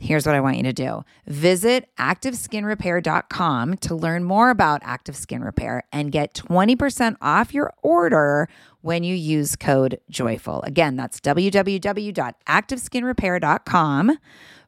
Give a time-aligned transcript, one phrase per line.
[0.00, 5.44] Here's what I want you to do visit activeskinrepair.com to learn more about Active Skin
[5.44, 8.48] Repair and get 20% off your order
[8.80, 10.66] when you use code JOYFUL.
[10.66, 14.18] Again, that's www.activeskinrepair.com.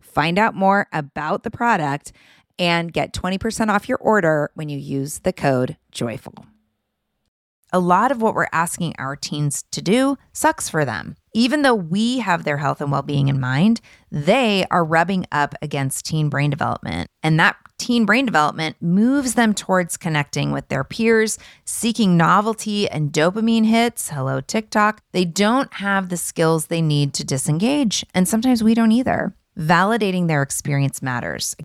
[0.01, 2.12] Find out more about the product
[2.59, 6.45] and get 20% off your order when you use the code JOYFUL.
[7.73, 11.17] A lot of what we're asking our teens to do sucks for them.
[11.34, 13.80] Even though we have their health and well being in mind,
[14.11, 17.08] they are rubbing up against teen brain development.
[17.22, 23.12] And that teen brain development moves them towards connecting with their peers, seeking novelty and
[23.12, 24.10] dopamine hits.
[24.10, 25.03] Hello, TikTok.
[25.12, 28.05] They don't have the skills they need to disengage.
[28.14, 29.34] And sometimes we don't either.
[29.58, 31.56] Validating their experience matters.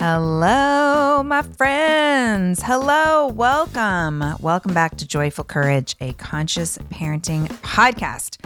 [0.00, 2.62] Hello, my friends.
[2.62, 4.24] Hello, welcome.
[4.40, 8.42] Welcome back to Joyful Courage, a conscious parenting podcast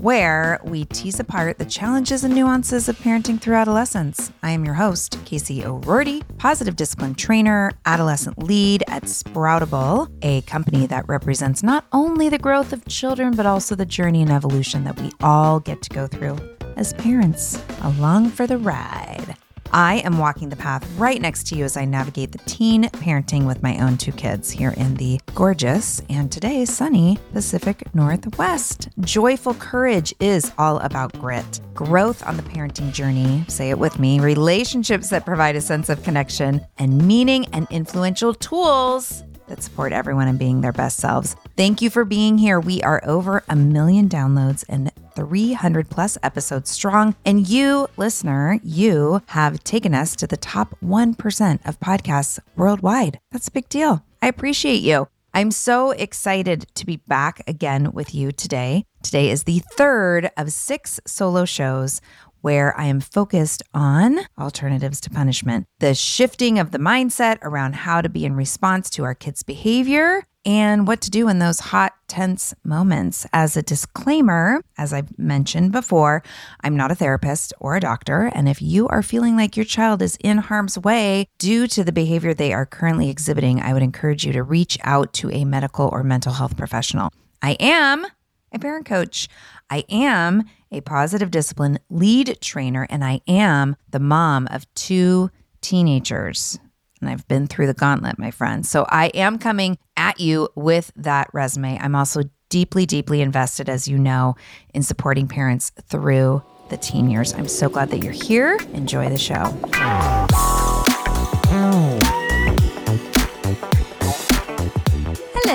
[0.00, 4.32] where we tease apart the challenges and nuances of parenting through adolescence.
[4.42, 10.88] I am your host, Casey O'Rourke, positive discipline trainer, adolescent lead at Sproutable, a company
[10.88, 15.00] that represents not only the growth of children, but also the journey and evolution that
[15.00, 16.36] we all get to go through
[16.76, 19.36] as parents along for the ride.
[19.72, 23.46] I am walking the path right next to you as I navigate the teen parenting
[23.46, 28.88] with my own two kids here in the gorgeous and today sunny Pacific Northwest.
[29.00, 34.20] Joyful courage is all about grit, growth on the parenting journey, say it with me,
[34.20, 40.28] relationships that provide a sense of connection and meaning, and influential tools that support everyone
[40.28, 41.36] in being their best selves.
[41.56, 42.60] Thank you for being here.
[42.60, 47.14] We are over a million downloads and 300 plus episodes strong.
[47.24, 53.20] And you, listener, you have taken us to the top 1% of podcasts worldwide.
[53.32, 54.04] That's a big deal.
[54.20, 55.08] I appreciate you.
[55.32, 58.84] I'm so excited to be back again with you today.
[59.02, 62.02] Today is the third of six solo shows
[62.46, 68.00] where I am focused on alternatives to punishment, the shifting of the mindset around how
[68.00, 71.94] to be in response to our kids' behavior and what to do in those hot,
[72.06, 73.26] tense moments.
[73.32, 76.22] As a disclaimer, as I've mentioned before,
[76.60, 78.30] I'm not a therapist or a doctor.
[78.32, 81.90] And if you are feeling like your child is in harm's way due to the
[81.90, 85.88] behavior they are currently exhibiting, I would encourage you to reach out to a medical
[85.90, 87.10] or mental health professional.
[87.42, 88.06] I am
[88.52, 89.26] a parent coach.
[89.68, 90.44] I am
[90.76, 96.58] a positive discipline lead trainer, and I am the mom of two teenagers.
[97.00, 98.70] And I've been through the gauntlet, my friends.
[98.70, 101.78] So I am coming at you with that resume.
[101.78, 104.36] I'm also deeply, deeply invested, as you know,
[104.72, 107.34] in supporting parents through the teen years.
[107.34, 108.58] I'm so glad that you're here.
[108.72, 109.44] Enjoy the show.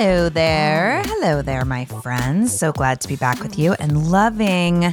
[0.02, 1.00] Hello there.
[1.04, 2.58] Hello there, my friends.
[2.58, 4.92] So glad to be back with you and loving,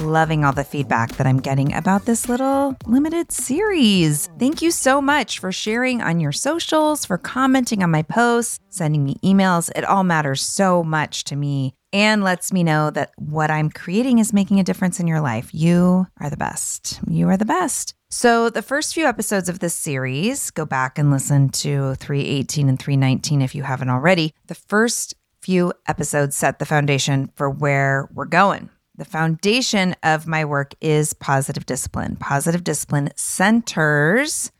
[0.00, 4.28] loving all the feedback that I'm getting about this little limited series.
[4.38, 9.04] Thank you so much for sharing on your socials, for commenting on my posts, sending
[9.04, 9.70] me emails.
[9.74, 14.18] It all matters so much to me and lets me know that what I'm creating
[14.18, 15.48] is making a difference in your life.
[15.54, 17.00] You are the best.
[17.08, 17.94] You are the best.
[18.10, 22.78] So, the first few episodes of this series, go back and listen to 318 and
[22.78, 24.34] 319 if you haven't already.
[24.46, 28.68] The first few episodes set the foundation for where we're going.
[28.94, 32.16] The foundation of my work is positive discipline.
[32.16, 34.52] Positive discipline centers,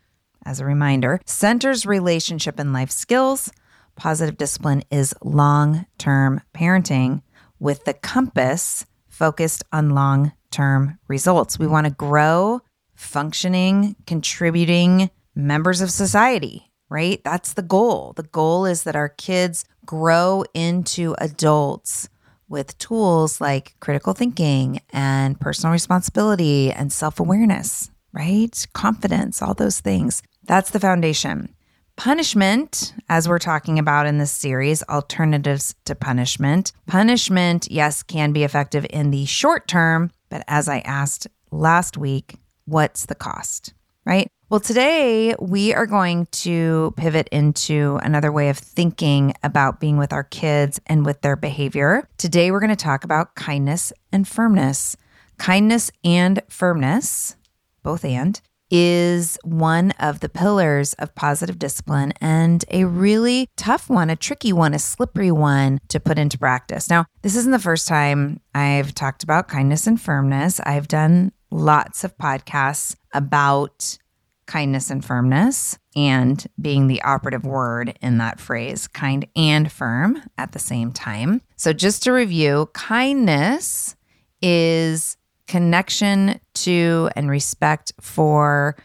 [0.46, 3.52] as a reminder, centers relationship and life skills.
[3.94, 7.22] Positive discipline is long term parenting
[7.58, 11.58] with the compass focused on long term results.
[11.58, 12.60] We want to grow
[12.94, 17.20] functioning, contributing members of society, right?
[17.24, 18.14] That's the goal.
[18.16, 22.08] The goal is that our kids grow into adults
[22.48, 28.66] with tools like critical thinking and personal responsibility and self awareness, right?
[28.72, 30.22] Confidence, all those things.
[30.44, 31.55] That's the foundation.
[31.96, 36.72] Punishment, as we're talking about in this series, alternatives to punishment.
[36.87, 42.37] Punishment, yes, can be effective in the short term, but as I asked last week,
[42.66, 43.72] what's the cost,
[44.04, 44.28] right?
[44.50, 50.12] Well, today we are going to pivot into another way of thinking about being with
[50.12, 52.06] our kids and with their behavior.
[52.19, 54.99] Today we're going to talk about kindness and firmness.
[55.38, 57.37] Kindness and firmness,
[57.82, 58.40] both and,
[58.70, 64.52] is one of the pillars of positive discipline and a really tough one, a tricky
[64.52, 66.90] one, a slippery one to put into practice.
[66.90, 70.60] Now, this isn't the first time I've talked about kindness and firmness.
[70.60, 73.98] I've done lots of podcasts about
[74.46, 80.52] kindness and firmness, and being the operative word in that phrase, kind and firm at
[80.52, 81.42] the same time.
[81.56, 83.96] So, just to review, kindness
[84.40, 85.16] is
[85.46, 88.76] connection to and respect for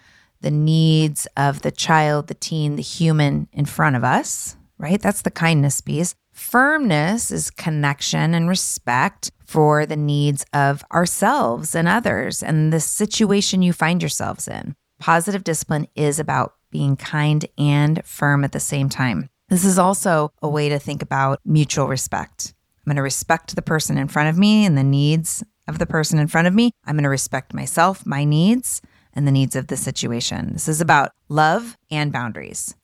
[0.41, 5.01] the needs of the child, the teen, the human in front of us, right?
[5.01, 6.15] That's the kindness piece.
[6.31, 13.61] Firmness is connection and respect for the needs of ourselves and others and the situation
[13.61, 14.75] you find yourselves in.
[14.99, 19.29] Positive discipline is about being kind and firm at the same time.
[19.49, 22.53] This is also a way to think about mutual respect.
[22.77, 25.85] I'm going to respect the person in front of me and the needs of the
[25.85, 26.71] person in front of me.
[26.85, 28.81] I'm going to respect myself, my needs,
[29.13, 30.53] and the needs of the situation.
[30.53, 32.75] This is about love and boundaries,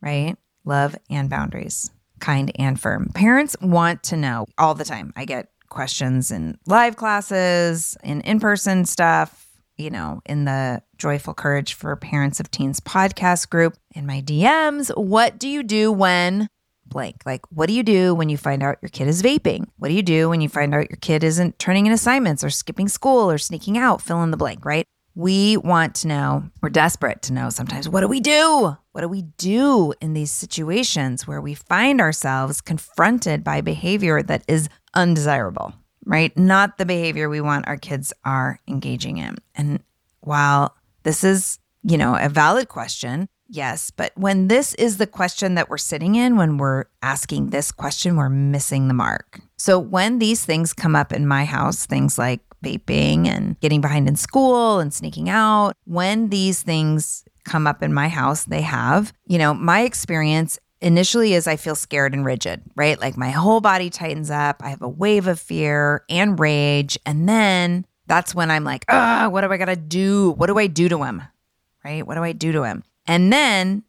[0.00, 0.36] right?
[0.64, 1.90] Love and boundaries,
[2.20, 3.10] kind and firm.
[3.14, 5.12] Parents want to know all the time.
[5.16, 9.46] I get questions in live classes, in in person stuff,
[9.76, 14.94] you know, in the Joyful Courage for Parents of Teens podcast group, in my DMs,
[14.96, 16.48] what do you do when
[16.88, 17.22] blank?
[17.26, 19.66] Like, what do you do when you find out your kid is vaping?
[19.76, 22.50] What do you do when you find out your kid isn't turning in assignments or
[22.50, 24.02] skipping school or sneaking out?
[24.02, 24.86] Fill in the blank, right?
[25.14, 28.76] We want to know, we're desperate to know sometimes, what do we do?
[28.92, 34.44] What do we do in these situations where we find ourselves confronted by behavior that
[34.46, 35.74] is undesirable?
[36.08, 36.36] right?
[36.36, 39.36] Not the behavior we want our kids are engaging in.
[39.54, 39.80] And
[40.20, 45.54] while this is, you know, a valid question, yes, but when this is the question
[45.54, 49.40] that we're sitting in, when we're asking this question, we're missing the mark.
[49.56, 54.08] So when these things come up in my house, things like vaping and getting behind
[54.08, 59.12] in school and sneaking out, when these things come up in my house, they have,
[59.26, 63.00] you know, my experience initially is I feel scared and rigid, right?
[63.00, 64.62] Like my whole body tightens up.
[64.62, 66.98] I have a wave of fear and rage.
[67.04, 70.32] And then that's when I'm like, ah, what do I got to do?
[70.32, 71.22] What do I do to him?
[71.84, 72.06] Right?
[72.06, 72.84] What do I do to him?
[73.08, 73.84] And then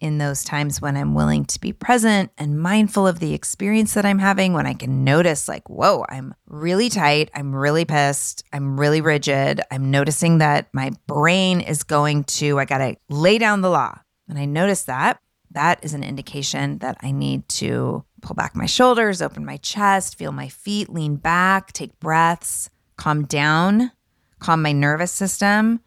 [0.00, 4.04] in those times when I'm willing to be present and mindful of the experience that
[4.04, 8.78] I'm having, when I can notice, like, whoa, I'm really tight, I'm really pissed, I'm
[8.78, 13.60] really rigid, I'm noticing that my brain is going to, I got to lay down
[13.60, 13.96] the law.
[14.28, 15.20] And I notice that,
[15.52, 20.18] that is an indication that I need to pull back my shoulders, open my chest,
[20.18, 23.92] feel my feet, lean back, take breaths, calm down,
[24.40, 25.80] calm my nervous system,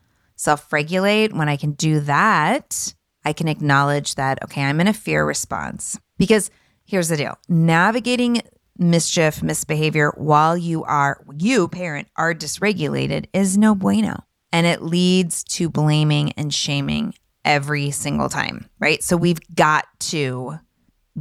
[0.46, 1.34] self regulate.
[1.34, 2.94] When I can do that,
[3.26, 6.00] I can acknowledge that, okay, I'm in a fear response.
[6.18, 6.50] Because
[6.86, 8.42] here's the deal navigating
[8.78, 14.24] mischief, misbehavior while you are, you, parent, are dysregulated is no bueno.
[14.52, 17.14] And it leads to blaming and shaming
[17.44, 19.04] every single time, right?
[19.04, 20.60] So we've got to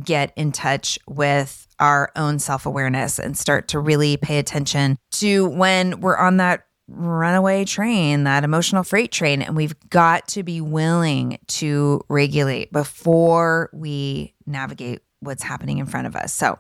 [0.03, 5.49] get in touch with our own self awareness and start to really pay attention to
[5.49, 9.43] when we're on that runaway train, that emotional freight train.
[9.43, 16.07] And we've got to be willing to regulate before we navigate what's happening in front
[16.07, 16.33] of us.
[16.33, 16.59] So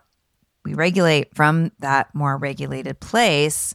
[0.64, 3.74] we regulate from that more regulated place.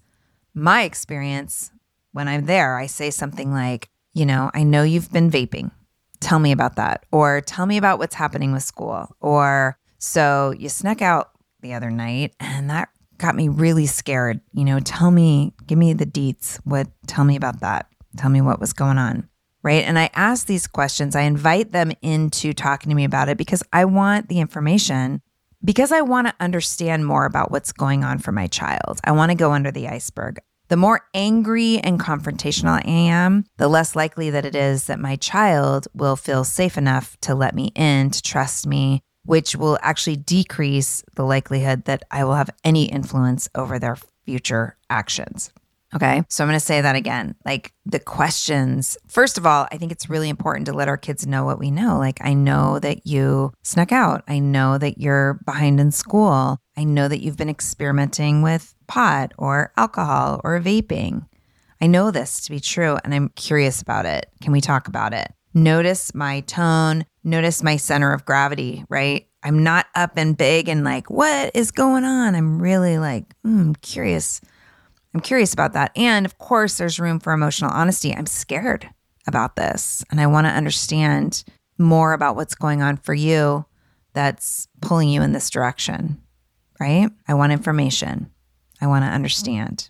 [0.54, 1.72] My experience
[2.12, 5.70] when I'm there, I say something like, you know, I know you've been vaping
[6.20, 10.70] tell me about that or tell me about what's happening with school or so you
[10.70, 15.54] snuck out the other night and that got me really scared you know tell me
[15.68, 17.88] give me the deets what tell me about that.
[18.18, 19.30] Tell me what was going on
[19.62, 19.84] right?
[19.84, 21.16] And i ask these questions.
[21.16, 25.22] I invite them into talking to me about it because i want the information
[25.64, 29.00] because i want to understand more about what's going on for my child.
[29.04, 30.40] I want to go under the iceberg.
[30.70, 35.16] The more angry and confrontational I am, the less likely that it is that my
[35.16, 40.16] child will feel safe enough to let me in, to trust me, which will actually
[40.16, 45.52] decrease the likelihood that I will have any influence over their future actions.
[45.96, 46.24] Okay.
[46.30, 47.36] So I'm going to say that again.
[47.46, 51.26] Like the questions, first of all, I think it's really important to let our kids
[51.26, 51.98] know what we know.
[51.98, 54.24] Like, I know that you snuck out.
[54.28, 56.60] I know that you're behind in school.
[56.78, 61.28] I know that you've been experimenting with pot or alcohol or vaping.
[61.82, 64.30] I know this to be true and I'm curious about it.
[64.42, 65.34] Can we talk about it?
[65.56, 69.28] Notice my tone, notice my center of gravity, right?
[69.44, 72.36] I'm not up and big and like, what is going on?
[72.36, 74.42] I'm really like, mm, curious.
[75.14, 75.92] I'm curious about that.
[75.96, 78.14] And of course, there's room for emotional honesty.
[78.14, 78.90] I'm scared
[79.28, 81.44] about this and I want to understand
[81.78, 83.66] more about what's going on for you
[84.14, 86.22] that's pulling you in this direction,
[86.80, 87.10] right?
[87.28, 88.30] I want information.
[88.82, 89.90] I want to understand.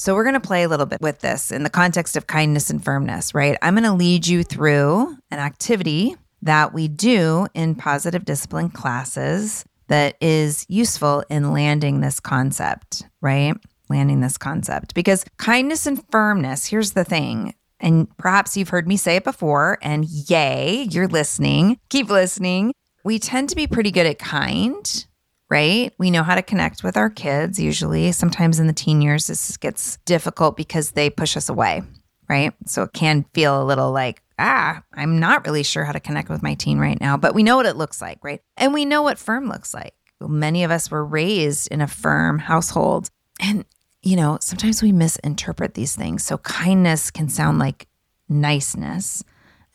[0.00, 2.70] So, we're going to play a little bit with this in the context of kindness
[2.70, 3.58] and firmness, right?
[3.60, 9.62] I'm going to lead you through an activity that we do in positive discipline classes
[9.88, 13.52] that is useful in landing this concept, right?
[13.90, 14.94] Landing this concept.
[14.94, 17.54] Because kindness and firmness, here's the thing.
[17.78, 21.78] And perhaps you've heard me say it before, and yay, you're listening.
[21.90, 22.72] Keep listening.
[23.04, 25.06] We tend to be pretty good at kind,
[25.50, 25.92] right?
[25.98, 28.12] We know how to connect with our kids usually.
[28.12, 31.82] Sometimes in the teen years, this gets difficult because they push us away,
[32.28, 32.54] right?
[32.66, 36.30] So it can feel a little like, ah, I'm not really sure how to connect
[36.30, 38.40] with my teen right now, but we know what it looks like, right?
[38.56, 39.92] And we know what firm looks like.
[40.20, 43.10] Many of us were raised in a firm household.
[43.40, 43.64] And,
[44.02, 46.24] you know, sometimes we misinterpret these things.
[46.24, 47.86] So kindness can sound like
[48.28, 49.24] niceness,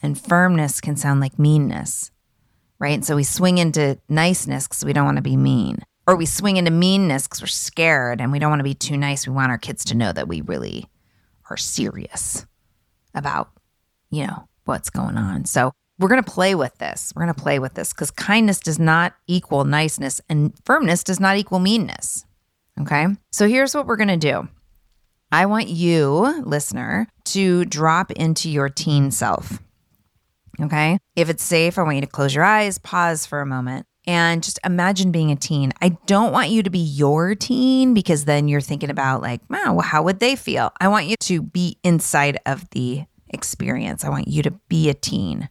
[0.01, 2.11] and firmness can sound like meanness
[2.79, 3.03] right?
[3.03, 6.57] So we swing into niceness because we don't want to be mean, or we swing
[6.57, 9.27] into meanness because we're scared and we don't want to be too nice.
[9.27, 10.89] We want our kids to know that we really
[11.49, 12.45] are serious
[13.13, 13.51] about,
[14.09, 15.45] you know, what's going on.
[15.45, 17.13] So we're going to play with this.
[17.15, 21.19] We're going to play with this because kindness does not equal niceness and firmness does
[21.19, 22.25] not equal meanness.
[22.81, 23.07] Okay.
[23.31, 24.49] So here's what we're going to do.
[25.31, 29.59] I want you, listener, to drop into your teen self.
[30.61, 30.99] Okay.
[31.15, 34.43] If it's safe, I want you to close your eyes, pause for a moment, and
[34.43, 35.73] just imagine being a teen.
[35.81, 39.73] I don't want you to be your teen because then you're thinking about, like, wow,
[39.73, 40.71] well, how would they feel?
[40.79, 44.03] I want you to be inside of the experience.
[44.05, 45.49] I want you to be a teen.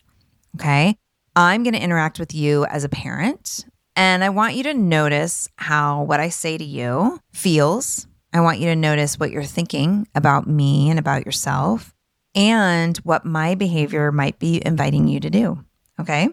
[0.56, 0.96] Okay.
[1.36, 5.48] I'm going to interact with you as a parent, and I want you to notice
[5.56, 8.06] how what I say to you feels.
[8.32, 11.93] I want you to notice what you're thinking about me and about yourself
[12.34, 15.64] and what my behavior might be inviting you to do.
[16.00, 16.28] Okay.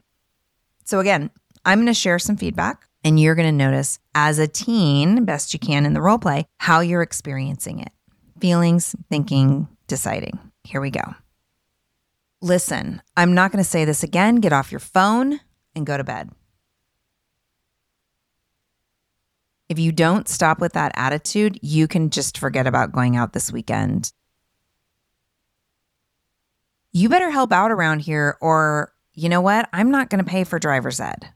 [0.83, 1.29] So, again,
[1.63, 5.53] I'm going to share some feedback and you're going to notice as a teen, best
[5.53, 7.91] you can in the role play, how you're experiencing it
[8.39, 10.39] feelings, thinking, deciding.
[10.63, 11.13] Here we go.
[12.41, 14.37] Listen, I'm not going to say this again.
[14.37, 15.39] Get off your phone
[15.75, 16.31] and go to bed.
[19.69, 23.53] If you don't stop with that attitude, you can just forget about going out this
[23.53, 24.11] weekend.
[26.91, 29.69] You better help out around here, or you know what?
[29.71, 31.29] I'm not going to pay for driver's ed.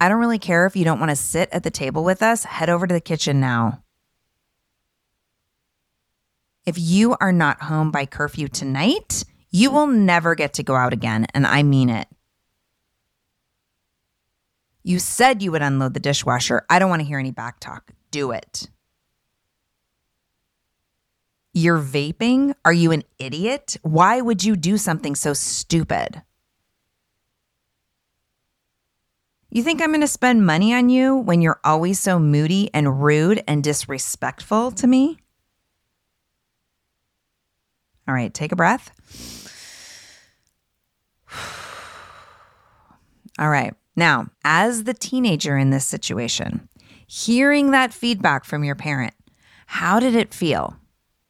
[0.00, 2.44] I don't really care if you don't want to sit at the table with us.
[2.44, 3.82] Head over to the kitchen now.
[6.66, 10.92] If you are not home by curfew tonight, you will never get to go out
[10.92, 11.26] again.
[11.34, 12.08] And I mean it.
[14.82, 16.64] You said you would unload the dishwasher.
[16.68, 17.92] I don't want to hear any back talk.
[18.10, 18.68] Do it.
[21.56, 22.52] You're vaping?
[22.64, 23.76] Are you an idiot?
[23.82, 26.20] Why would you do something so stupid?
[29.50, 33.00] You think I'm going to spend money on you when you're always so moody and
[33.00, 35.18] rude and disrespectful to me?
[38.08, 38.90] All right, take a breath.
[43.38, 43.74] All right.
[43.94, 46.68] Now, as the teenager in this situation,
[47.06, 49.14] hearing that feedback from your parent,
[49.66, 50.80] how did it feel?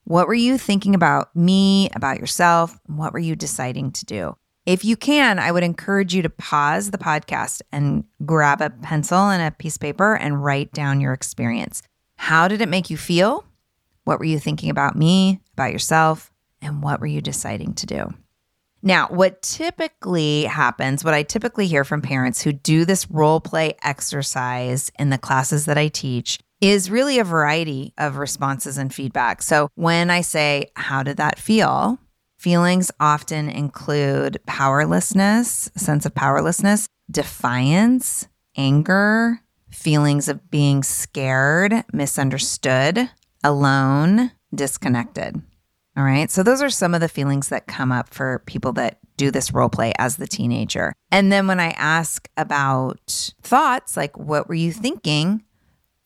[0.04, 2.78] What were you thinking about me, about yourself?
[2.86, 4.36] What were you deciding to do?
[4.66, 9.18] If you can, I would encourage you to pause the podcast and grab a pencil
[9.18, 11.82] and a piece of paper and write down your experience.
[12.16, 13.44] How did it make you feel?
[14.04, 16.30] What were you thinking about me, about yourself?
[16.64, 18.14] and what were you deciding to do?
[18.82, 23.74] Now, what typically happens, what I typically hear from parents who do this role play
[23.82, 29.42] exercise in the classes that I teach is really a variety of responses and feedback.
[29.42, 31.98] So when I say, How did that feel?
[32.38, 43.10] Feelings often include powerlessness, sense of powerlessness, defiance, anger, feelings of being scared, misunderstood,
[43.42, 45.42] alone, disconnected.
[45.96, 46.30] All right.
[46.30, 49.52] So those are some of the feelings that come up for people that do this
[49.52, 50.92] role play as the teenager.
[51.10, 55.44] And then when I ask about thoughts, like what were you thinking?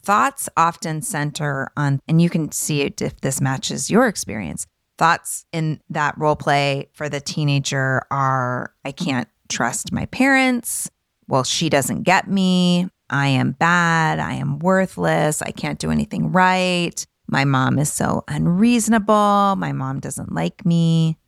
[0.09, 4.67] Thoughts often center on, and you can see if this matches your experience.
[4.97, 10.91] Thoughts in that role play for the teenager are I can't trust my parents.
[11.27, 12.89] Well, she doesn't get me.
[13.11, 14.19] I am bad.
[14.19, 15.43] I am worthless.
[15.43, 17.07] I can't do anything right.
[17.27, 19.57] My mom is so unreasonable.
[19.59, 21.19] My mom doesn't like me.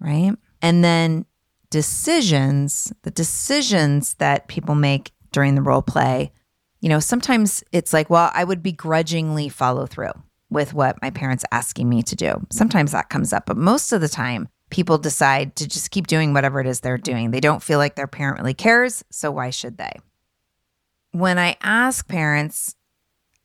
[0.00, 0.32] Right.
[0.62, 1.26] And then
[1.68, 6.32] decisions, the decisions that people make during the role play,
[6.84, 10.12] you know, sometimes it's like, well, I would begrudgingly follow through
[10.50, 12.46] with what my parents asking me to do.
[12.50, 16.34] Sometimes that comes up, but most of the time people decide to just keep doing
[16.34, 17.30] whatever it is they're doing.
[17.30, 19.92] They don't feel like their parent really cares, so why should they?
[21.12, 22.76] When I ask parents,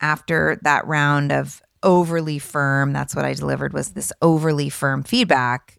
[0.02, 5.78] after that round of overly firm, that's what I delivered was this overly firm feedback.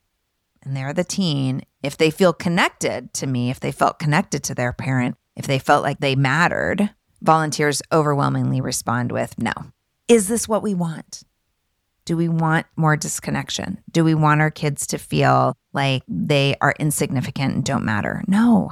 [0.63, 1.61] And they're the teen.
[1.83, 5.59] If they feel connected to me, if they felt connected to their parent, if they
[5.59, 6.89] felt like they mattered,
[7.21, 9.53] volunteers overwhelmingly respond with no.
[10.07, 11.23] Is this what we want?
[12.05, 13.81] Do we want more disconnection?
[13.91, 18.23] Do we want our kids to feel like they are insignificant and don't matter?
[18.27, 18.71] No.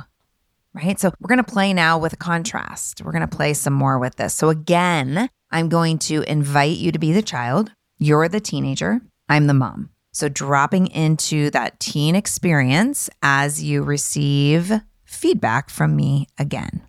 [0.73, 0.99] Right.
[0.99, 3.01] So we're going to play now with a contrast.
[3.03, 4.33] We're going to play some more with this.
[4.33, 7.71] So again, I'm going to invite you to be the child.
[7.97, 9.01] You're the teenager.
[9.27, 9.89] I'm the mom.
[10.11, 16.81] So, dropping into that teen experience as you receive feedback from me again.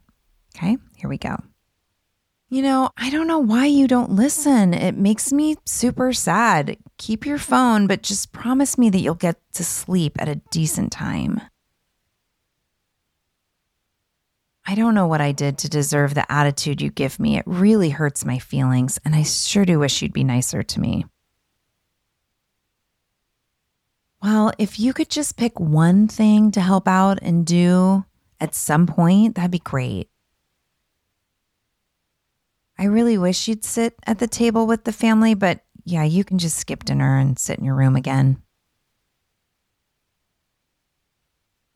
[0.57, 1.37] Okay, here we go.
[2.53, 4.75] You know, I don't know why you don't listen.
[4.75, 6.77] It makes me super sad.
[6.99, 10.91] Keep your phone, but just promise me that you'll get to sleep at a decent
[10.91, 11.41] time.
[14.67, 17.39] I don't know what I did to deserve the attitude you give me.
[17.39, 21.07] It really hurts my feelings, and I sure do wish you'd be nicer to me.
[24.21, 28.05] Well, if you could just pick one thing to help out and do
[28.41, 30.10] at some point, that'd be great.
[32.81, 36.38] I really wish you'd sit at the table with the family, but yeah, you can
[36.38, 38.40] just skip dinner and sit in your room again.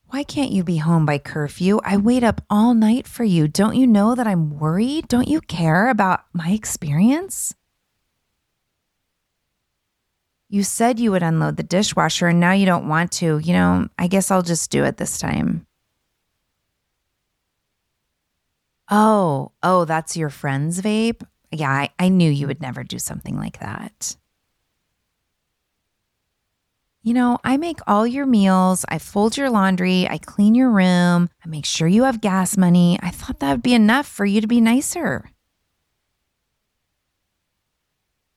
[0.07, 1.79] Why can't you be home by curfew?
[1.85, 3.49] I wait up all night for you.
[3.49, 5.09] Don't you know that I'm worried?
[5.09, 7.55] Don't you care about my experience?
[10.49, 13.41] You said you would unload the dishwasher and now you don't want to.
[13.41, 15.67] You know, I guess I'll just do it this time.
[18.91, 21.23] Oh, oh, that's your friend's vape?
[21.51, 24.17] Yeah, I, I knew you would never do something like that.
[27.03, 31.29] You know, I make all your meals, I fold your laundry, I clean your room,
[31.45, 32.99] I make sure you have gas money.
[33.03, 35.31] I thought that would be enough for you to be nicer.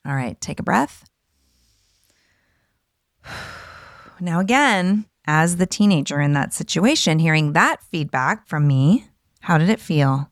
[0.05, 1.10] All right, take a breath.
[4.19, 9.05] Now, again, as the teenager in that situation, hearing that feedback from me,
[9.41, 10.31] how did it feel?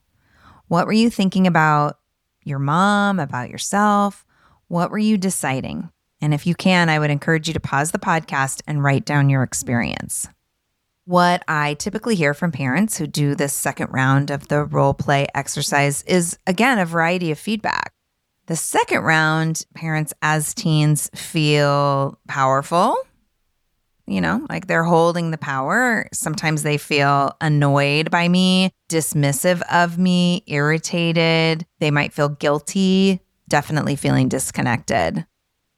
[0.68, 1.98] What were you thinking about
[2.42, 4.24] your mom, about yourself?
[4.68, 5.90] What were you deciding?
[6.20, 9.30] And if you can, I would encourage you to pause the podcast and write down
[9.30, 10.28] your experience.
[11.04, 15.28] What I typically hear from parents who do this second round of the role play
[15.34, 17.92] exercise is, again, a variety of feedback.
[18.46, 22.96] The second round, parents as teens feel powerful,
[24.06, 26.08] you know, like they're holding the power.
[26.12, 31.66] Sometimes they feel annoyed by me, dismissive of me, irritated.
[31.80, 35.26] They might feel guilty, definitely feeling disconnected.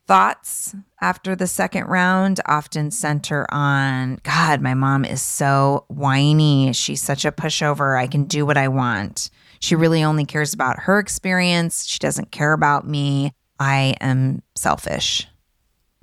[0.07, 6.73] Thoughts after the second round often center on God, my mom is so whiny.
[6.73, 7.99] She's such a pushover.
[7.99, 9.31] I can do what I want.
[9.61, 11.87] She really only cares about her experience.
[11.87, 13.33] She doesn't care about me.
[13.61, 15.27] I am selfish.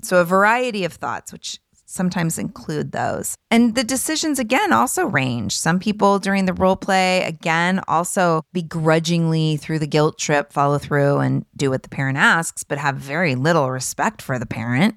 [0.03, 1.59] So, a variety of thoughts, which
[1.95, 3.35] sometimes include those.
[3.49, 5.57] And the decisions, again, also range.
[5.57, 11.19] Some people during the role play, again, also begrudgingly through the guilt trip follow through
[11.19, 14.95] and do what the parent asks, but have very little respect for the parent.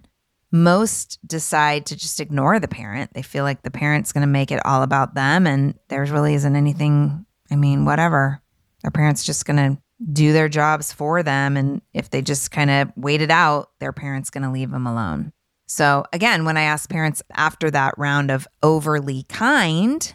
[0.51, 3.13] Most decide to just ignore the parent.
[3.15, 6.35] They feel like the parent's going to make it all about them, and there really
[6.35, 7.27] isn't anything.
[7.51, 8.43] I mean, whatever.
[8.83, 9.83] Their parent's just going to
[10.13, 11.57] do their jobs for them.
[11.57, 14.87] And if they just kind of wait it out, their parent's going to leave them
[14.87, 15.33] alone.
[15.71, 20.15] So, again, when I asked parents after that round of overly kind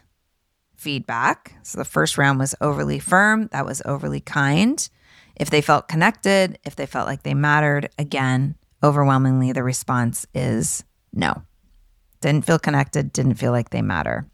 [0.75, 4.89] feedback, so the first round was overly firm, that was overly kind.
[5.35, 10.83] If they felt connected, if they felt like they mattered, again, overwhelmingly the response is
[11.13, 11.43] no.
[12.19, 14.25] Didn't feel connected, didn't feel like they matter.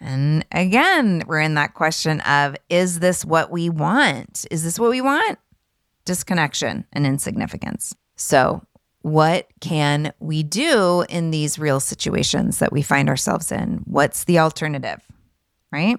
[0.00, 4.44] And again, we're in that question of is this what we want?
[4.50, 5.38] Is this what we want?
[6.04, 7.94] Disconnection and insignificance.
[8.16, 8.62] So,
[9.06, 13.84] what can we do in these real situations that we find ourselves in?
[13.84, 15.00] What's the alternative?
[15.70, 15.96] Right?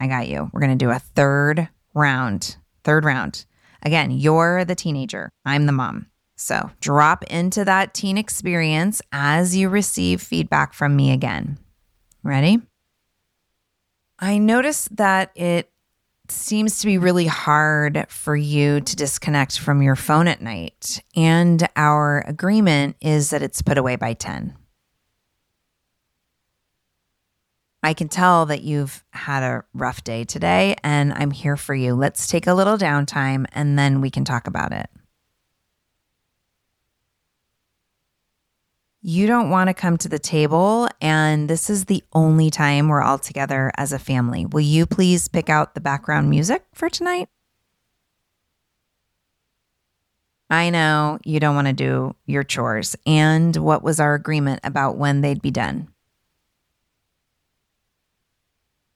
[0.00, 0.50] I got you.
[0.52, 2.56] We're going to do a third round.
[2.82, 3.46] Third round.
[3.84, 6.06] Again, you're the teenager, I'm the mom.
[6.36, 11.60] So drop into that teen experience as you receive feedback from me again.
[12.24, 12.60] Ready?
[14.18, 15.70] I noticed that it
[16.32, 21.02] seems to be really hard for you to disconnect from your phone at night.
[21.14, 24.56] And our agreement is that it's put away by 10.
[27.84, 31.94] I can tell that you've had a rough day today, and I'm here for you.
[31.94, 34.88] Let's take a little downtime and then we can talk about it.
[39.02, 43.02] You don't want to come to the table, and this is the only time we're
[43.02, 44.46] all together as a family.
[44.46, 47.28] Will you please pick out the background music for tonight?
[50.48, 52.94] I know you don't want to do your chores.
[53.06, 55.88] And what was our agreement about when they'd be done?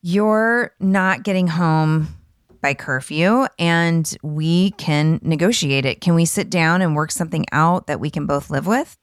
[0.03, 2.09] You're not getting home
[2.61, 6.01] by curfew, and we can negotiate it.
[6.01, 8.97] Can we sit down and work something out that we can both live with?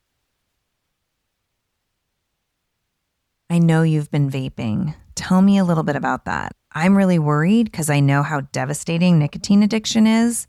[3.53, 4.95] I know you've been vaping.
[5.13, 6.55] Tell me a little bit about that.
[6.71, 10.47] I'm really worried because I know how devastating nicotine addiction is.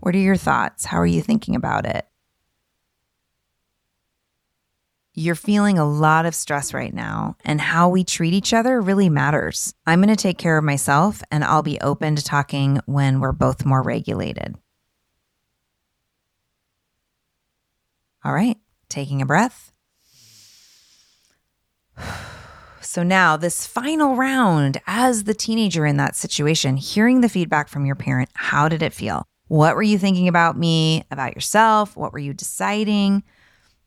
[0.00, 0.86] What are your thoughts?
[0.86, 2.06] How are you thinking about it?
[5.12, 9.10] You're feeling a lot of stress right now, and how we treat each other really
[9.10, 9.74] matters.
[9.86, 13.32] I'm going to take care of myself, and I'll be open to talking when we're
[13.32, 14.56] both more regulated.
[18.24, 18.56] All right,
[18.88, 19.74] taking a breath.
[22.96, 27.84] So now, this final round, as the teenager in that situation, hearing the feedback from
[27.84, 29.22] your parent, how did it feel?
[29.48, 31.94] What were you thinking about me, about yourself?
[31.94, 33.22] What were you deciding?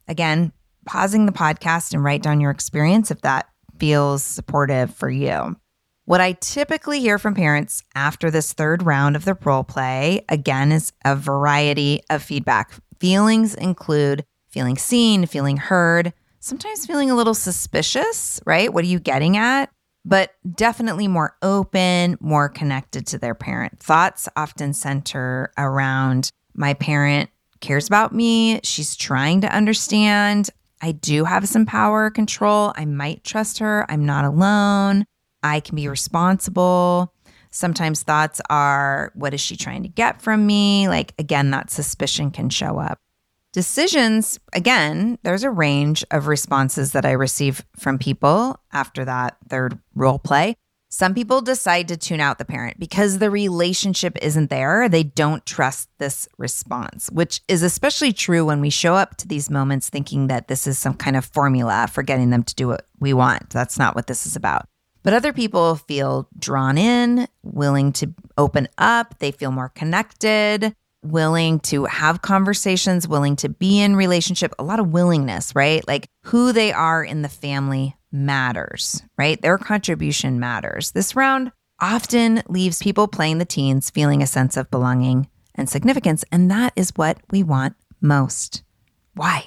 [0.07, 0.51] Again,
[0.85, 5.55] pausing the podcast and write down your experience if that feels supportive for you.
[6.05, 10.71] What I typically hear from parents after this third round of the role play, again,
[10.71, 12.73] is a variety of feedback.
[12.99, 18.73] Feelings include feeling seen, feeling heard, sometimes feeling a little suspicious, right?
[18.73, 19.69] What are you getting at?
[20.05, 23.79] But definitely more open, more connected to their parent.
[23.79, 28.61] Thoughts often center around my parent cares about me.
[28.63, 30.49] She's trying to understand.
[30.81, 32.73] I do have some power control.
[32.75, 33.85] I might trust her.
[33.89, 35.05] I'm not alone.
[35.43, 37.13] I can be responsible.
[37.51, 40.87] Sometimes thoughts are, what is she trying to get from me?
[40.87, 42.99] Like, again, that suspicion can show up.
[43.51, 49.79] Decisions, again, there's a range of responses that I receive from people after that third
[49.95, 50.55] role play.
[50.91, 54.87] Some people decide to tune out the parent because the relationship isn't there.
[54.87, 59.49] They don't trust this response, which is especially true when we show up to these
[59.49, 62.87] moments thinking that this is some kind of formula for getting them to do what
[62.99, 63.49] we want.
[63.51, 64.65] That's not what this is about.
[65.01, 71.59] But other people feel drawn in, willing to open up, they feel more connected, willing
[71.61, 75.87] to have conversations, willing to be in relationship, a lot of willingness, right?
[75.87, 79.41] Like who they are in the family matters, right?
[79.41, 80.91] Their contribution matters.
[80.91, 86.23] This round often leaves people playing the teens feeling a sense of belonging and significance,
[86.31, 88.63] and that is what we want most.
[89.13, 89.45] Why?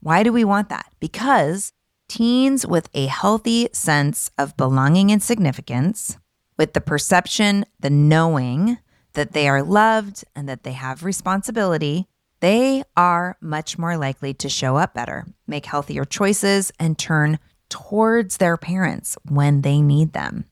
[0.00, 0.86] Why do we want that?
[1.00, 1.72] Because
[2.08, 6.18] teens with a healthy sense of belonging and significance,
[6.56, 8.78] with the perception, the knowing
[9.16, 12.06] that they are loved and that they have responsibility,
[12.40, 18.36] they are much more likely to show up better, make healthier choices, and turn towards
[18.36, 20.44] their parents when they need them.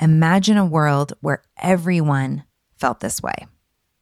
[0.00, 2.44] Imagine a world where everyone
[2.76, 3.46] felt this way.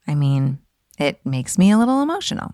[0.06, 0.58] I mean,
[0.98, 2.52] it makes me a little emotional.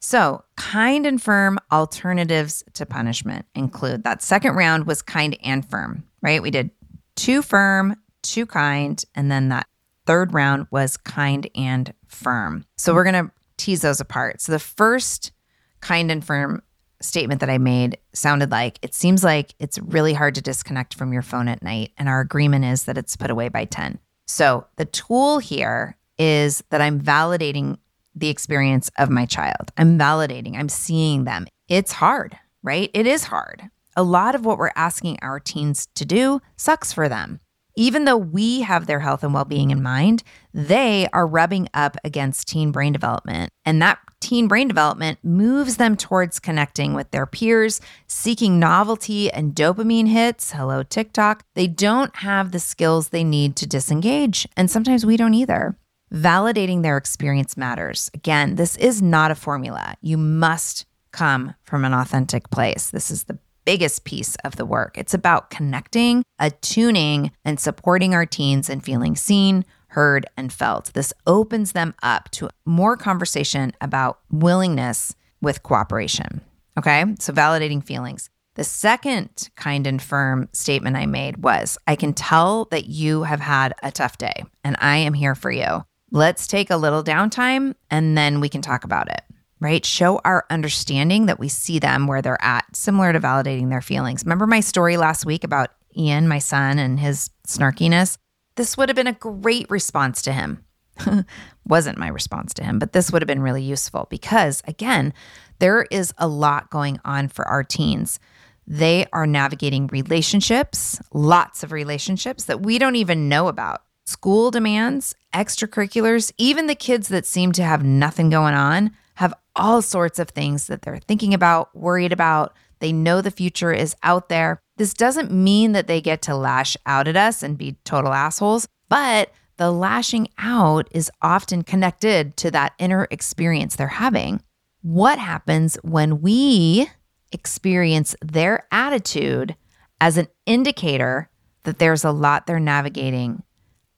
[0.00, 6.04] So, kind and firm alternatives to punishment include that second round was kind and firm,
[6.20, 6.42] right?
[6.42, 6.70] We did
[7.16, 9.66] too firm, too kind, and then that
[10.06, 12.64] third round was kind and firm.
[12.76, 14.40] So, we're going to tease those apart.
[14.40, 15.32] So, the first
[15.80, 16.62] kind and firm
[17.00, 21.12] statement that I made sounded like it seems like it's really hard to disconnect from
[21.12, 21.92] your phone at night.
[21.98, 23.98] And our agreement is that it's put away by 10.
[24.26, 27.78] So, the tool here is that I'm validating
[28.14, 29.70] the experience of my child.
[29.76, 31.46] I'm validating, I'm seeing them.
[31.68, 32.90] It's hard, right?
[32.94, 33.70] It is hard.
[33.96, 37.40] A lot of what we're asking our teens to do sucks for them.
[37.78, 40.22] Even though we have their health and well being in mind,
[40.54, 43.50] they are rubbing up against teen brain development.
[43.66, 49.54] And that teen brain development moves them towards connecting with their peers, seeking novelty and
[49.54, 50.52] dopamine hits.
[50.52, 51.44] Hello, TikTok.
[51.54, 54.48] They don't have the skills they need to disengage.
[54.56, 55.76] And sometimes we don't either.
[56.12, 58.10] Validating their experience matters.
[58.14, 59.96] Again, this is not a formula.
[60.00, 62.88] You must come from an authentic place.
[62.88, 64.96] This is the biggest piece of the work.
[64.96, 70.94] It's about connecting, attuning, and supporting our teens and feeling seen, heard, and felt.
[70.94, 76.40] This opens them up to more conversation about willingness with cooperation.
[76.78, 78.30] Okay, so validating feelings.
[78.54, 83.40] The second kind and firm statement I made was I can tell that you have
[83.40, 85.84] had a tough day and I am here for you.
[86.10, 89.20] Let's take a little downtime and then we can talk about it,
[89.60, 89.84] right?
[89.84, 94.24] Show our understanding that we see them where they're at, similar to validating their feelings.
[94.24, 98.18] Remember my story last week about Ian, my son, and his snarkiness?
[98.56, 100.64] This would have been a great response to him.
[101.66, 105.12] Wasn't my response to him, but this would have been really useful because, again,
[105.58, 108.18] there is a lot going on for our teens.
[108.66, 115.14] They are navigating relationships, lots of relationships that we don't even know about school demands,
[115.34, 120.28] extracurriculars, even the kids that seem to have nothing going on have all sorts of
[120.30, 122.54] things that they're thinking about, worried about.
[122.78, 124.60] They know the future is out there.
[124.76, 128.68] This doesn't mean that they get to lash out at us and be total assholes,
[128.88, 134.42] but the lashing out is often connected to that inner experience they're having.
[134.82, 136.88] What happens when we
[137.32, 139.56] experience their attitude
[140.00, 141.30] as an indicator
[141.64, 143.42] that there's a lot they're navigating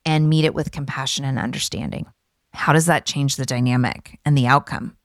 [0.05, 2.07] and meet it with compassion and understanding.
[2.55, 4.97] How does that change the dynamic and the outcome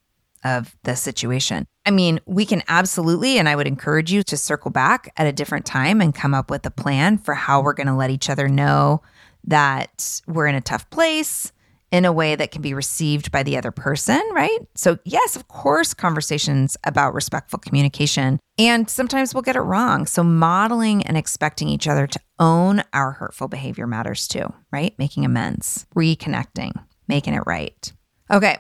[0.44, 1.66] of the situation?
[1.86, 5.32] I mean, we can absolutely, and I would encourage you to circle back at a
[5.32, 8.30] different time and come up with a plan for how we're going to let each
[8.30, 9.02] other know
[9.46, 11.52] that we're in a tough place
[11.94, 14.58] in a way that can be received by the other person, right?
[14.74, 18.40] So, yes, of course, conversations about respectful communication.
[18.58, 20.08] And sometimes we'll get it wrong.
[20.08, 24.98] So, modeling and expecting each other to own our hurtful behavior matters too, right?
[24.98, 26.72] Making amends, reconnecting,
[27.08, 27.94] making it right.
[28.32, 28.58] Okay.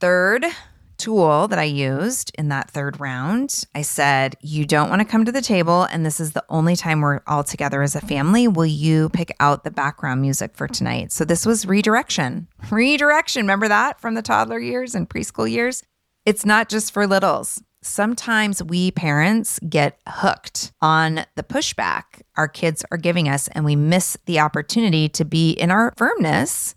[0.00, 0.46] Third,
[1.04, 3.64] tool that I used in that third round.
[3.74, 6.76] I said, You don't want to come to the table, and this is the only
[6.76, 8.48] time we're all together as a family.
[8.48, 11.12] Will you pick out the background music for tonight?
[11.12, 12.48] So this was redirection.
[12.70, 13.42] Redirection.
[13.42, 15.82] Remember that from the toddler years and preschool years?
[16.24, 17.62] It's not just for littles.
[17.82, 23.76] Sometimes we parents get hooked on the pushback our kids are giving us, and we
[23.76, 26.74] miss the opportunity to be in our firmness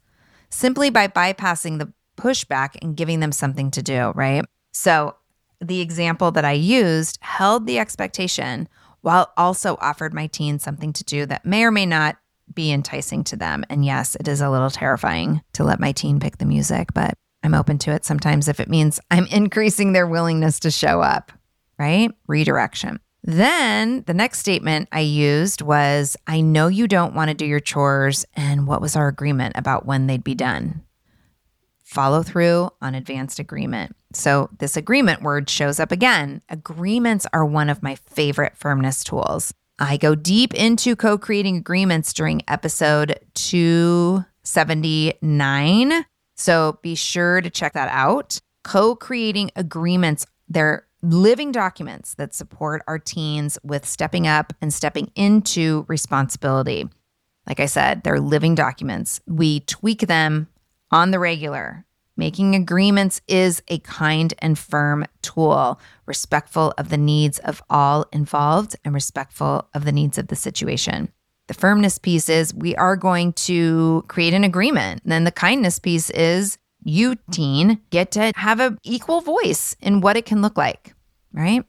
[0.49, 4.43] simply by bypassing the pushback and giving them something to do, right?
[4.73, 5.15] So
[5.61, 8.67] the example that I used held the expectation
[9.01, 12.17] while also offered my teen something to do that may or may not
[12.53, 13.63] be enticing to them.
[13.69, 17.17] And yes, it is a little terrifying to let my teen pick the music, but
[17.43, 21.31] I'm open to it sometimes if it means I'm increasing their willingness to show up,
[21.77, 22.11] right?
[22.27, 22.99] Redirection.
[23.23, 27.59] Then the next statement I used was I know you don't want to do your
[27.59, 28.25] chores.
[28.35, 30.83] And what was our agreement about when they'd be done?
[31.87, 33.95] Follow through on advanced agreement.
[34.11, 36.41] So, this agreement word shows up again.
[36.49, 39.53] Agreements are one of my favorite firmness tools.
[39.79, 46.05] I go deep into co creating agreements during episode 279.
[46.35, 48.41] So, be sure to check that out.
[48.65, 55.09] Co creating agreements, they're living documents that support our teens with stepping up and stepping
[55.15, 56.89] into responsibility.
[57.47, 59.21] Like I said, they're living documents.
[59.25, 60.49] We tweak them
[60.91, 61.85] on the regular.
[62.15, 68.75] Making agreements is a kind and firm tool, respectful of the needs of all involved
[68.83, 71.11] and respectful of the needs of the situation.
[71.47, 75.03] The firmness piece is we are going to create an agreement.
[75.03, 80.01] And then the kindness piece is you, teen, get to have an equal voice in
[80.01, 80.93] what it can look like,
[81.31, 81.63] right?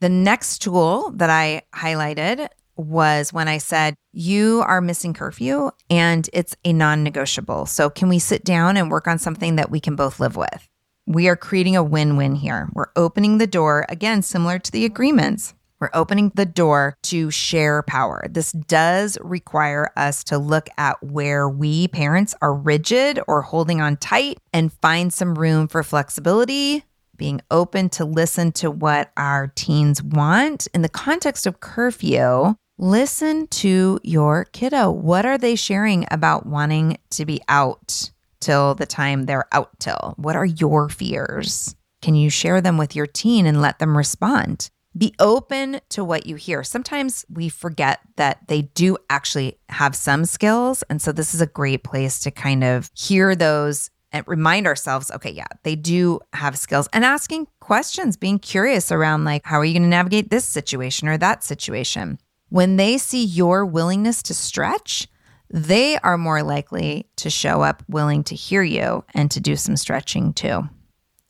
[0.00, 2.48] The next tool that I highlighted
[2.82, 7.66] was when I said, You are missing curfew and it's a non negotiable.
[7.66, 10.68] So, can we sit down and work on something that we can both live with?
[11.06, 12.68] We are creating a win win here.
[12.74, 15.54] We're opening the door, again, similar to the agreements.
[15.82, 18.24] We're opening the door to share power.
[18.30, 23.96] This does require us to look at where we parents are rigid or holding on
[23.96, 26.84] tight and find some room for flexibility,
[27.16, 30.68] being open to listen to what our teens want.
[30.72, 34.90] In the context of curfew, listen to your kiddo.
[34.90, 40.14] What are they sharing about wanting to be out till the time they're out till?
[40.16, 41.74] What are your fears?
[42.00, 44.70] Can you share them with your teen and let them respond?
[44.96, 46.62] Be open to what you hear.
[46.62, 50.82] Sometimes we forget that they do actually have some skills.
[50.90, 55.10] And so this is a great place to kind of hear those and remind ourselves
[55.10, 59.64] okay, yeah, they do have skills and asking questions, being curious around like, how are
[59.64, 62.18] you going to navigate this situation or that situation?
[62.52, 65.08] When they see your willingness to stretch,
[65.48, 69.74] they are more likely to show up willing to hear you and to do some
[69.74, 70.68] stretching too.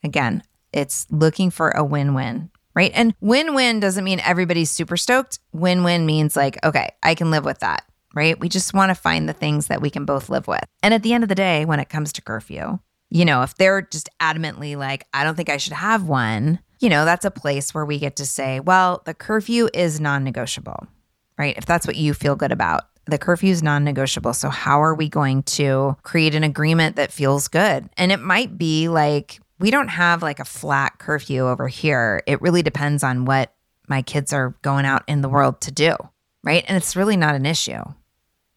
[0.02, 2.90] Again, it's looking for a win win, right?
[2.92, 5.38] And win win doesn't mean everybody's super stoked.
[5.52, 7.84] Win win means like, okay, I can live with that,
[8.16, 8.36] right?
[8.40, 10.64] We just want to find the things that we can both live with.
[10.82, 12.80] And at the end of the day, when it comes to curfew,
[13.10, 16.88] you know, if they're just adamantly like, I don't think I should have one, you
[16.88, 20.88] know, that's a place where we get to say, well, the curfew is non negotiable
[21.38, 21.56] right?
[21.56, 22.82] If that's what you feel good about.
[23.06, 24.32] The curfew is non negotiable.
[24.32, 27.88] So, how are we going to create an agreement that feels good?
[27.96, 32.22] And it might be like, we don't have like a flat curfew over here.
[32.26, 33.52] It really depends on what
[33.88, 35.96] my kids are going out in the world to do,
[36.44, 36.64] right?
[36.68, 37.82] And it's really not an issue.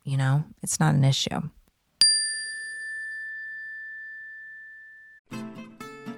[0.04, 1.42] You know, it's not an issue.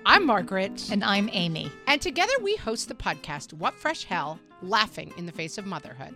[0.05, 0.89] I'm Margaret.
[0.89, 1.69] And I'm Amy.
[1.85, 6.15] And together we host the podcast, What Fresh Hell Laughing in the Face of Motherhood.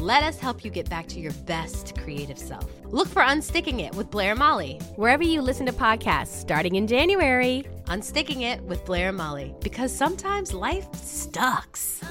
[0.00, 2.70] Let us help you get back to your best creative self.
[2.84, 6.86] Look for Unsticking It with Blair and Molly, wherever you listen to podcasts, starting in
[6.86, 7.64] January.
[7.86, 12.02] Unsticking It with Blair and Molly, because sometimes life sucks.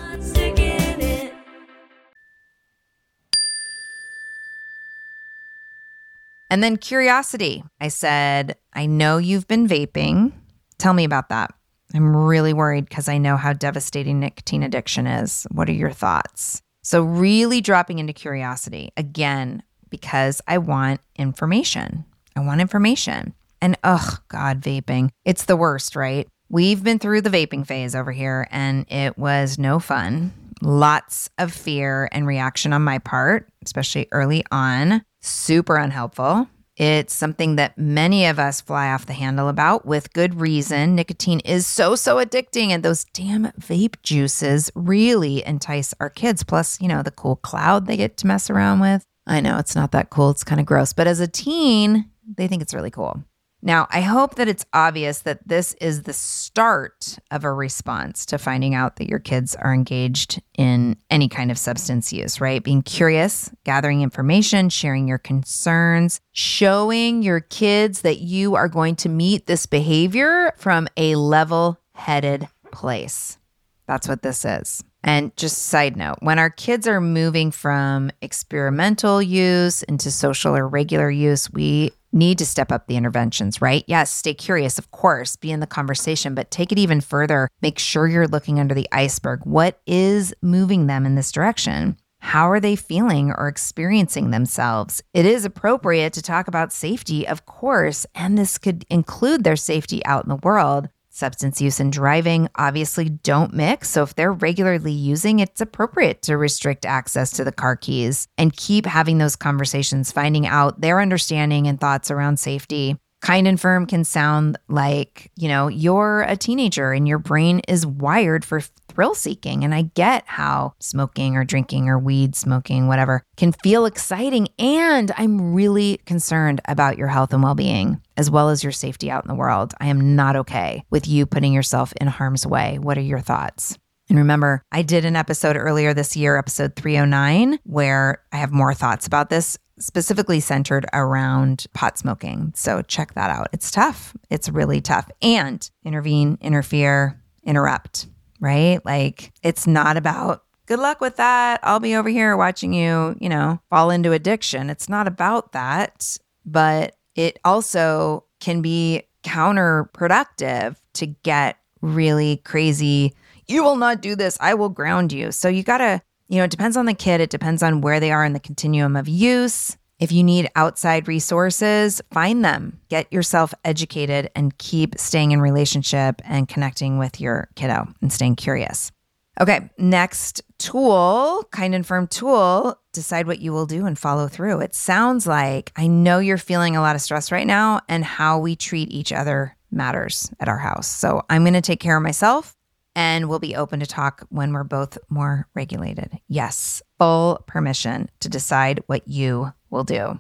[6.50, 7.64] And then curiosity.
[7.80, 10.32] I said, I know you've been vaping.
[10.80, 11.54] Tell me about that.
[11.94, 15.46] I'm really worried because I know how devastating nicotine addiction is.
[15.52, 16.64] What are your thoughts?
[16.86, 22.06] So, really dropping into curiosity again, because I want information.
[22.36, 23.34] I want information.
[23.60, 25.10] And oh, God, vaping.
[25.24, 26.28] It's the worst, right?
[26.48, 30.32] We've been through the vaping phase over here and it was no fun.
[30.62, 35.02] Lots of fear and reaction on my part, especially early on.
[35.22, 36.48] Super unhelpful.
[36.78, 40.96] It's something that many of us fly off the handle about with good reason.
[40.96, 46.44] Nicotine is so, so addicting, and those damn vape juices really entice our kids.
[46.44, 49.04] Plus, you know, the cool cloud they get to mess around with.
[49.26, 52.48] I know it's not that cool, it's kind of gross, but as a teen, they
[52.48, 53.24] think it's really cool.
[53.66, 58.38] Now, I hope that it's obvious that this is the start of a response to
[58.38, 62.64] finding out that your kids are engaged in any kind of substance use, right?
[62.64, 69.10] Being curious, gathering information, sharing your concerns, showing your kids that you are going to
[69.10, 73.40] meet this behavior from a level headed place.
[73.88, 74.84] That's what this is.
[75.04, 80.68] And just side note, when our kids are moving from experimental use into social or
[80.68, 83.84] regular use, we need to step up the interventions, right?
[83.88, 87.50] Yes, stay curious, of course, be in the conversation, but take it even further.
[87.62, 89.42] Make sure you're looking under the iceberg.
[89.44, 91.98] What is moving them in this direction?
[92.20, 95.04] How are they feeling or experiencing themselves?
[95.14, 100.04] It is appropriate to talk about safety, of course, and this could include their safety
[100.06, 100.90] out in the world.
[101.16, 103.90] Substance use and driving obviously don't mix.
[103.90, 108.54] So, if they're regularly using, it's appropriate to restrict access to the car keys and
[108.54, 112.98] keep having those conversations, finding out their understanding and thoughts around safety.
[113.22, 117.86] Kind and firm can sound like, you know, you're a teenager and your brain is
[117.86, 118.62] wired for
[118.96, 119.64] thrill seeking.
[119.64, 124.48] And I get how smoking or drinking or weed smoking, whatever, can feel exciting.
[124.58, 129.12] And I'm really concerned about your health and well being, as well as your safety
[129.12, 129.74] out in the world.
[129.80, 132.80] I am not okay with you putting yourself in harm's way.
[132.80, 133.78] What are your thoughts?
[134.08, 138.74] And remember, I did an episode earlier this year, episode 309, where I have more
[138.74, 142.54] thoughts about this, specifically centered around pot smoking.
[142.56, 143.48] So check that out.
[143.52, 144.16] It's tough.
[144.30, 145.10] It's really tough.
[145.24, 148.08] And intervene, interfere, interrupt
[148.46, 148.86] right?
[148.86, 151.60] Like it's not about good luck with that.
[151.64, 154.70] I'll be over here watching you, you know, fall into addiction.
[154.70, 163.16] It's not about that, but it also can be counterproductive to get really crazy.
[163.48, 164.38] You will not do this.
[164.40, 165.32] I will ground you.
[165.32, 167.22] So you got to, you know, it depends on the kid.
[167.22, 169.76] It depends on where they are in the continuum of use.
[169.98, 172.82] If you need outside resources, find them.
[172.90, 178.36] Get yourself educated and keep staying in relationship and connecting with your kiddo and staying
[178.36, 178.92] curious.
[179.40, 184.62] Okay, next tool, kind and firm tool, decide what you will do and follow through.
[184.62, 188.40] It sounds like I know you're feeling a lot of stress right now, and how
[188.40, 190.88] we treat each other matters at our house.
[190.88, 192.56] So I'm going to take care of myself
[192.96, 196.18] and we'll be open to talk when we're both more regulated.
[196.30, 200.20] Yes, full permission to decide what you will do.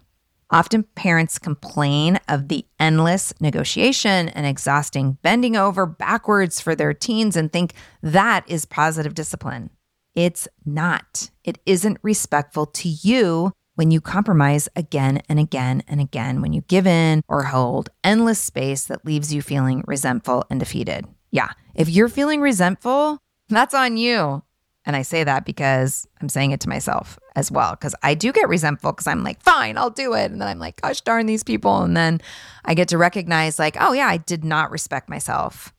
[0.51, 7.35] Often parents complain of the endless negotiation and exhausting bending over backwards for their teens
[7.35, 9.71] and think that is positive discipline.
[10.13, 11.31] It's not.
[11.43, 16.61] It isn't respectful to you when you compromise again and again and again, when you
[16.61, 21.05] give in or hold endless space that leaves you feeling resentful and defeated.
[21.31, 23.17] Yeah, if you're feeling resentful,
[23.49, 24.44] that's on you.
[24.85, 27.71] And I say that because I'm saying it to myself as well.
[27.71, 30.31] Because I do get resentful because I'm like, fine, I'll do it.
[30.31, 31.81] And then I'm like, gosh darn these people.
[31.81, 32.21] And then
[32.63, 35.73] I get to recognize, like, oh, yeah, I did not respect myself.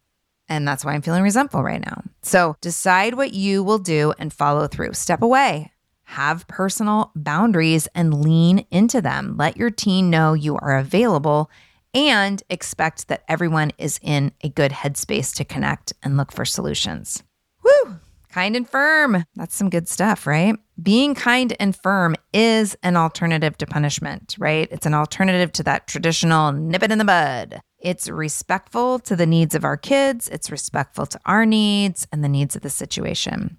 [0.48, 2.02] And that's why I'm feeling resentful right now.
[2.22, 4.92] So decide what you will do and follow through.
[4.92, 5.72] Step away,
[6.04, 9.36] have personal boundaries and lean into them.
[9.36, 11.50] Let your teen know you are available
[11.94, 17.22] and expect that everyone is in a good headspace to connect and look for solutions.
[17.64, 17.96] Woo!
[18.36, 19.24] Kind and firm.
[19.34, 20.54] That's some good stuff, right?
[20.82, 24.68] Being kind and firm is an alternative to punishment, right?
[24.70, 27.62] It's an alternative to that traditional nip it in the bud.
[27.78, 32.28] It's respectful to the needs of our kids, it's respectful to our needs and the
[32.28, 33.56] needs of the situation.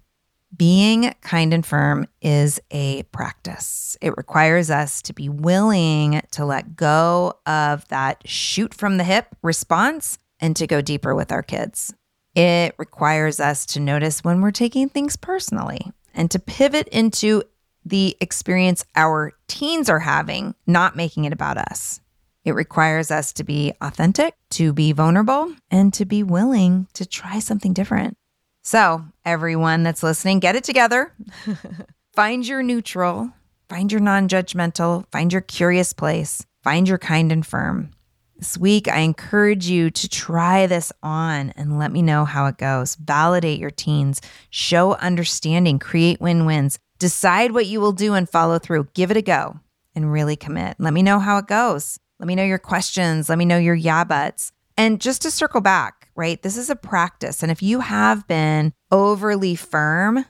[0.56, 3.96] Being kind and firm is a practice.
[4.00, 9.26] It requires us to be willing to let go of that shoot from the hip
[9.42, 11.94] response and to go deeper with our kids.
[12.38, 17.42] It requires us to notice when we're taking things personally and to pivot into
[17.84, 22.00] the experience our teens are having, not making it about us.
[22.44, 27.40] It requires us to be authentic, to be vulnerable, and to be willing to try
[27.40, 28.16] something different.
[28.62, 31.12] So, everyone that's listening, get it together.
[32.14, 33.32] find your neutral,
[33.68, 37.90] find your non judgmental, find your curious place, find your kind and firm.
[38.38, 42.56] This week, I encourage you to try this on and let me know how it
[42.56, 42.94] goes.
[42.94, 48.60] Validate your teens, show understanding, create win wins, decide what you will do and follow
[48.60, 48.86] through.
[48.94, 49.58] Give it a go
[49.96, 50.76] and really commit.
[50.78, 51.98] Let me know how it goes.
[52.20, 53.28] Let me know your questions.
[53.28, 54.52] Let me know your yeah buts.
[54.76, 56.40] And just to circle back, right?
[56.40, 57.42] This is a practice.
[57.42, 60.24] And if you have been overly firm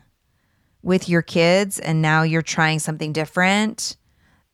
[0.82, 3.98] with your kids and now you're trying something different,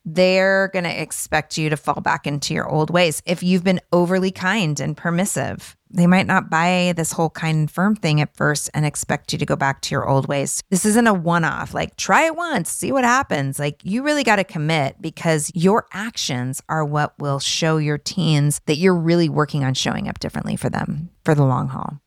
[0.05, 3.23] they're going to expect you to fall back into your old ways.
[3.25, 7.71] If you've been overly kind and permissive, they might not buy this whole kind and
[7.71, 10.61] firm thing at first and expect you to go back to your old ways.
[10.69, 13.59] This isn't a one off, like try it once, see what happens.
[13.59, 18.61] Like you really got to commit because your actions are what will show your teens
[18.67, 22.01] that you're really working on showing up differently for them for the long haul.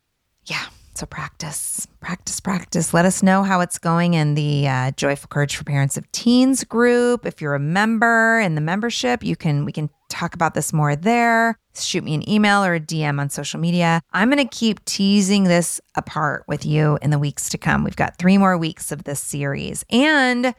[0.45, 0.65] Yeah.
[0.97, 2.91] So practice, practice, practice.
[2.91, 6.63] Let us know how it's going in the uh, Joyful Courage for Parents of Teens
[6.63, 7.23] group.
[7.23, 10.95] If you're a member in the membership, you can we can talk about this more
[10.95, 11.59] there.
[11.75, 14.01] Shoot me an email or a DM on social media.
[14.11, 17.83] I'm going to keep teasing this apart with you in the weeks to come.
[17.83, 20.55] We've got three more weeks of this series, and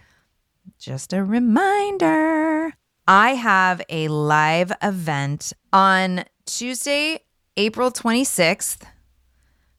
[0.79, 2.75] just a reminder,
[3.09, 7.25] I have a live event on Tuesday,
[7.57, 8.85] April 26th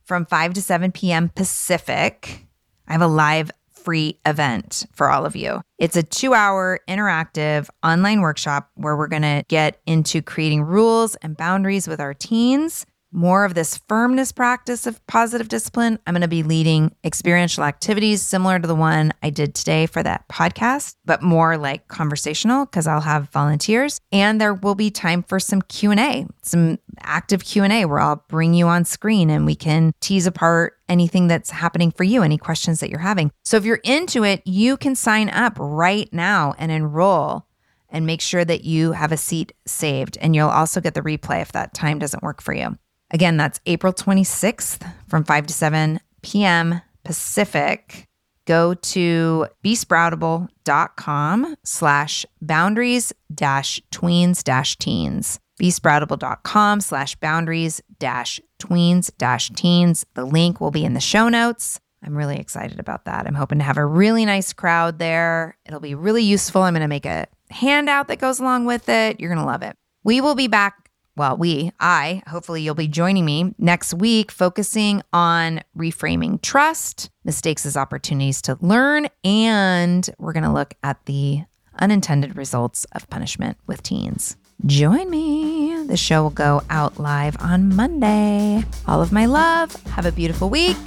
[0.10, 1.30] from 5 to 7 p.m.
[1.30, 2.48] Pacific.
[2.88, 5.62] I have a live free event for all of you.
[5.78, 11.16] It's a two hour interactive online workshop where we're going to get into creating rules
[11.18, 16.22] and boundaries with our teens more of this firmness practice of positive discipline, I'm going
[16.22, 20.96] to be leading experiential activities similar to the one I did today for that podcast,
[21.06, 25.62] but more like conversational because I'll have volunteers and there will be time for some
[25.64, 30.78] Q&A, some active Q&A where I'll bring you on screen and we can tease apart
[30.88, 33.32] anything that's happening for you, any questions that you're having.
[33.44, 37.46] So if you're into it, you can sign up right now and enroll
[37.90, 41.42] and make sure that you have a seat saved and you'll also get the replay
[41.42, 42.78] if that time doesn't work for you.
[43.12, 46.82] Again, that's April 26th from 5 to 7 p.m.
[47.04, 48.08] Pacific.
[48.46, 55.40] Go to besproutable.com slash boundaries dash tweens dash teens.
[55.62, 60.06] besproutable.com slash boundaries dash tweens dash teens.
[60.16, 61.80] The link will be in the show notes.
[62.04, 63.28] I'm really excited about that.
[63.28, 65.58] I'm hoping to have a really nice crowd there.
[65.66, 66.64] It'll be really useful.
[66.64, 69.20] I'm going to make a handout that goes along with it.
[69.20, 69.76] You're going to love it.
[70.04, 70.89] We will be back
[71.20, 77.66] well, we, I, hopefully you'll be joining me next week, focusing on reframing trust, mistakes
[77.66, 81.42] as opportunities to learn, and we're going to look at the
[81.78, 84.38] unintended results of punishment with teens.
[84.66, 85.84] Join me.
[85.88, 88.64] The show will go out live on Monday.
[88.88, 89.76] All of my love.
[89.88, 90.78] Have a beautiful week.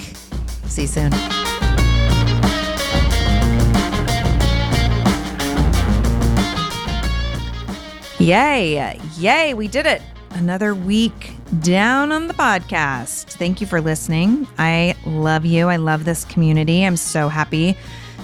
[0.64, 1.12] See you soon.
[8.18, 8.98] Yay.
[9.18, 9.52] Yay.
[9.52, 10.00] We did it
[10.34, 13.24] another week down on the podcast.
[13.34, 14.46] Thank you for listening.
[14.58, 15.68] I love you.
[15.68, 16.84] I love this community.
[16.84, 17.76] I'm so happy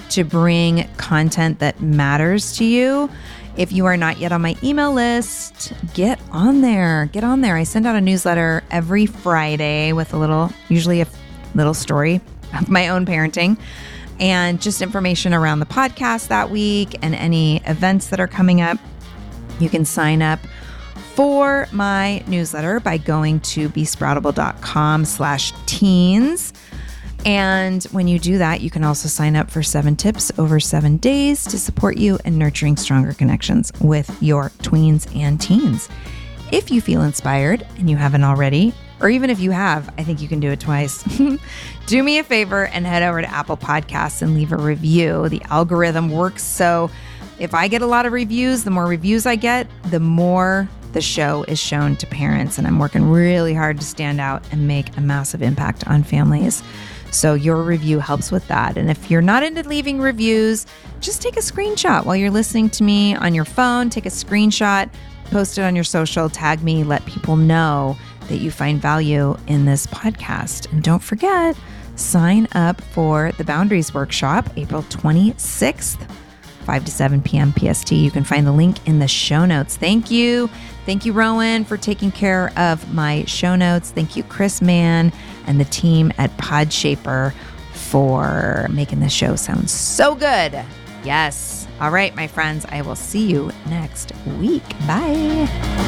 [0.09, 3.09] to bring content that matters to you.
[3.57, 7.09] If you are not yet on my email list, get on there.
[7.11, 7.55] Get on there.
[7.55, 11.07] I send out a newsletter every Friday with a little, usually a
[11.55, 12.21] little story
[12.57, 13.59] of my own parenting
[14.19, 18.77] and just information around the podcast that week and any events that are coming up.
[19.59, 20.39] You can sign up
[21.19, 26.53] for my newsletter by going to besproutable.com slash teens.
[27.25, 30.95] And when you do that, you can also sign up for seven tips over seven
[30.95, 35.89] days to support you in nurturing stronger connections with your tweens and teens.
[36.53, 40.21] If you feel inspired and you haven't already, or even if you have, I think
[40.21, 41.03] you can do it twice.
[41.85, 45.27] do me a favor and head over to Apple Podcasts and leave a review.
[45.27, 46.89] The algorithm works so
[47.39, 51.01] if I get a lot of reviews, the more reviews I get, the more the
[51.01, 52.57] show is shown to parents.
[52.57, 56.63] And I'm working really hard to stand out and make a massive impact on families.
[57.11, 58.77] So your review helps with that.
[58.77, 60.65] And if you're not into leaving reviews,
[60.99, 63.89] just take a screenshot while you're listening to me on your phone.
[63.89, 64.89] Take a screenshot,
[65.25, 69.65] post it on your social, tag me, let people know that you find value in
[69.65, 70.71] this podcast.
[70.71, 71.57] And don't forget,
[71.95, 76.07] sign up for the Boundaries Workshop April 26th.
[76.61, 77.53] 5 to 7 p.m.
[77.53, 77.91] PST.
[77.91, 79.77] You can find the link in the show notes.
[79.77, 80.49] Thank you.
[80.85, 83.91] Thank you, Rowan, for taking care of my show notes.
[83.91, 85.11] Thank you, Chris Mann
[85.45, 87.33] and the team at Podshaper
[87.73, 90.63] for making the show sound so good.
[91.03, 91.67] Yes.
[91.79, 94.67] All right, my friends, I will see you next week.
[94.85, 95.87] Bye.